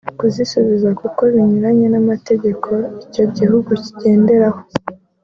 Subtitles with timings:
[0.19, 2.69] kuzisubiza kuko binyuranye n’amategeko
[3.05, 4.61] icyo gihugu kigenderaho